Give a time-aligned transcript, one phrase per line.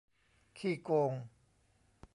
[0.57, 1.11] ขี้โกง